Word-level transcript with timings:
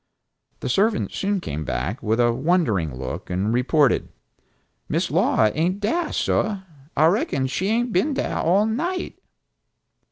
The 0.61 0.67
servant 0.69 1.11
soon 1.11 1.39
came 1.41 1.63
back, 1.63 2.01
with 2.01 2.19
a 2.19 2.33
wondering 2.33 2.95
look 2.95 3.29
and 3.29 3.53
reported, 3.53 4.09
"Miss 4.89 5.11
Laura 5.11 5.51
ain't 5.53 5.79
dah, 5.79 6.09
sah. 6.09 6.61
I 6.97 7.05
reckon 7.05 7.45
she 7.45 7.67
hain't 7.67 7.93
been 7.93 8.15
dah 8.15 8.41
all 8.41 8.65
night!" 8.65 9.19